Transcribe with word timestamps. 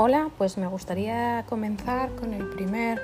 Hola, 0.00 0.30
pues 0.38 0.58
me 0.58 0.68
gustaría 0.68 1.44
comenzar 1.48 2.14
con 2.14 2.32
el 2.32 2.48
primer 2.50 3.02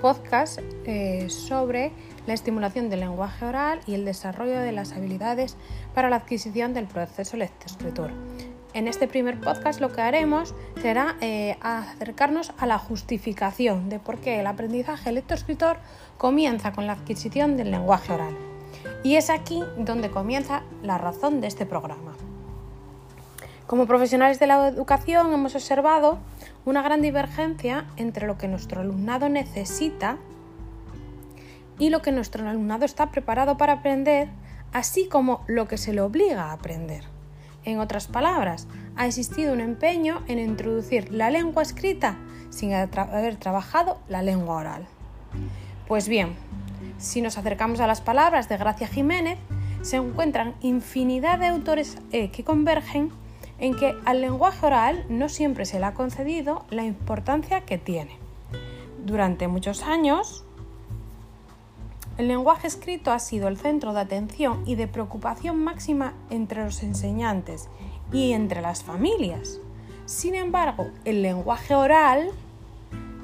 podcast 0.00 0.58
eh, 0.86 1.28
sobre 1.28 1.92
la 2.26 2.32
estimulación 2.32 2.88
del 2.88 3.00
lenguaje 3.00 3.44
oral 3.44 3.80
y 3.86 3.92
el 3.92 4.06
desarrollo 4.06 4.58
de 4.58 4.72
las 4.72 4.92
habilidades 4.92 5.58
para 5.94 6.08
la 6.08 6.16
adquisición 6.16 6.72
del 6.72 6.86
proceso 6.86 7.36
lectoescritor. 7.36 8.10
En 8.72 8.88
este 8.88 9.06
primer 9.06 9.38
podcast 9.38 9.82
lo 9.82 9.92
que 9.92 10.00
haremos 10.00 10.54
será 10.80 11.18
eh, 11.20 11.58
acercarnos 11.60 12.54
a 12.56 12.64
la 12.64 12.78
justificación 12.78 13.90
de 13.90 13.98
por 13.98 14.16
qué 14.16 14.40
el 14.40 14.46
aprendizaje 14.46 15.12
lectoescritor 15.12 15.76
comienza 16.16 16.72
con 16.72 16.86
la 16.86 16.94
adquisición 16.94 17.58
del 17.58 17.70
lenguaje 17.70 18.14
oral. 18.14 18.34
Y 19.04 19.16
es 19.16 19.28
aquí 19.28 19.62
donde 19.76 20.10
comienza 20.10 20.62
la 20.82 20.96
razón 20.96 21.42
de 21.42 21.48
este 21.48 21.66
programa. 21.66 22.14
Como 23.70 23.86
profesionales 23.86 24.40
de 24.40 24.48
la 24.48 24.66
educación 24.66 25.32
hemos 25.32 25.54
observado 25.54 26.18
una 26.64 26.82
gran 26.82 27.02
divergencia 27.02 27.86
entre 27.96 28.26
lo 28.26 28.36
que 28.36 28.48
nuestro 28.48 28.80
alumnado 28.80 29.28
necesita 29.28 30.16
y 31.78 31.90
lo 31.90 32.02
que 32.02 32.10
nuestro 32.10 32.48
alumnado 32.48 32.84
está 32.84 33.12
preparado 33.12 33.56
para 33.58 33.74
aprender, 33.74 34.26
así 34.72 35.06
como 35.06 35.44
lo 35.46 35.68
que 35.68 35.78
se 35.78 35.92
le 35.92 36.00
obliga 36.00 36.46
a 36.46 36.52
aprender. 36.52 37.04
En 37.64 37.78
otras 37.78 38.08
palabras, 38.08 38.66
ha 38.96 39.06
existido 39.06 39.52
un 39.52 39.60
empeño 39.60 40.24
en 40.26 40.40
introducir 40.40 41.12
la 41.12 41.30
lengua 41.30 41.62
escrita 41.62 42.16
sin 42.48 42.74
haber 42.74 43.36
trabajado 43.36 44.00
la 44.08 44.22
lengua 44.22 44.56
oral. 44.56 44.88
Pues 45.86 46.08
bien, 46.08 46.34
si 46.98 47.22
nos 47.22 47.38
acercamos 47.38 47.78
a 47.78 47.86
las 47.86 48.00
palabras 48.00 48.48
de 48.48 48.56
Gracia 48.56 48.88
Jiménez, 48.88 49.38
se 49.82 49.94
encuentran 49.94 50.56
infinidad 50.60 51.38
de 51.38 51.46
autores 51.46 51.98
eh, 52.10 52.32
que 52.32 52.42
convergen 52.42 53.12
en 53.60 53.76
que 53.76 53.94
al 54.04 54.20
lenguaje 54.22 54.66
oral 54.66 55.04
no 55.08 55.28
siempre 55.28 55.66
se 55.66 55.78
le 55.78 55.86
ha 55.86 55.94
concedido 55.94 56.64
la 56.70 56.84
importancia 56.84 57.60
que 57.60 57.78
tiene. 57.78 58.16
Durante 59.04 59.48
muchos 59.48 59.82
años, 59.82 60.44
el 62.16 62.28
lenguaje 62.28 62.66
escrito 62.66 63.12
ha 63.12 63.18
sido 63.18 63.48
el 63.48 63.56
centro 63.56 63.92
de 63.92 64.00
atención 64.00 64.62
y 64.66 64.74
de 64.74 64.88
preocupación 64.88 65.62
máxima 65.62 66.14
entre 66.28 66.64
los 66.64 66.82
enseñantes 66.82 67.68
y 68.12 68.32
entre 68.32 68.60
las 68.60 68.82
familias. 68.82 69.60
Sin 70.06 70.34
embargo, 70.34 70.90
el 71.04 71.22
lenguaje 71.22 71.74
oral, 71.74 72.30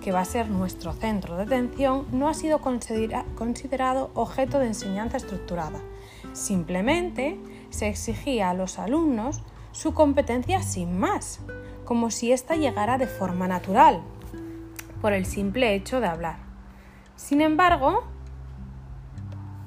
que 0.00 0.12
va 0.12 0.20
a 0.20 0.24
ser 0.24 0.48
nuestro 0.48 0.92
centro 0.92 1.36
de 1.36 1.42
atención, 1.42 2.06
no 2.12 2.28
ha 2.28 2.34
sido 2.34 2.60
considerado 2.60 4.10
objeto 4.14 4.60
de 4.60 4.68
enseñanza 4.68 5.16
estructurada. 5.16 5.80
Simplemente 6.32 7.38
se 7.70 7.88
exigía 7.88 8.50
a 8.50 8.54
los 8.54 8.78
alumnos 8.78 9.42
su 9.76 9.92
competencia 9.92 10.62
sin 10.62 10.98
más, 10.98 11.40
como 11.84 12.10
si 12.10 12.32
ésta 12.32 12.56
llegara 12.56 12.96
de 12.96 13.06
forma 13.06 13.46
natural, 13.46 14.00
por 15.02 15.12
el 15.12 15.26
simple 15.26 15.74
hecho 15.74 16.00
de 16.00 16.06
hablar. 16.06 16.38
Sin 17.14 17.42
embargo, 17.42 18.04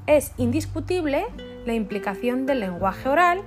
es 0.08 0.34
indiscutible 0.38 1.28
la 1.68 1.76
implicación 1.76 2.48
del 2.48 2.62
lenguaje 2.62 3.08
oral 3.08 3.44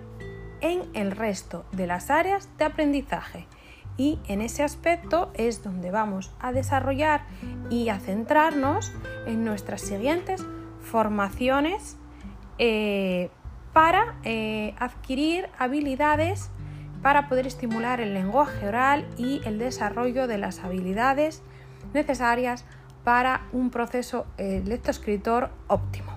en 0.61 0.83
el 0.95 1.11
resto 1.11 1.65
de 1.73 1.89
las 1.89 2.11
áreas 2.11 2.49
de 2.59 2.65
aprendizaje 2.65 3.49
y 3.97 4.21
en 4.29 4.41
ese 4.41 4.63
aspecto 4.63 5.33
es 5.35 5.65
donde 5.65 5.91
vamos 5.91 6.31
a 6.39 6.53
desarrollar 6.53 7.25
y 7.71 7.89
a 7.89 7.99
centrarnos 7.99 8.93
en 9.27 9.45
nuestras 9.45 9.81
siguientes 9.81 10.47
formaciones 10.81 11.97
eh, 12.59 13.31
para 13.73 14.17
eh, 14.25 14.75
adquirir 14.79 15.49
habilidades 15.59 16.51
para 17.03 17.29
poder 17.29 17.47
estimular 17.47 18.01
el 18.01 18.15
lenguaje 18.15 18.69
oral 18.69 19.07
y 19.19 19.41
el 19.45 19.59
desarrollo 19.59 20.27
de 20.27 20.39
las 20.39 20.61
habilidades 20.61 21.43
necesarias 21.93 22.65
para 23.05 23.43
un 23.53 23.71
proceso 23.71 24.27
eh, 24.39 24.63
lectoescritor 24.65 25.51
óptimo. 25.67 26.12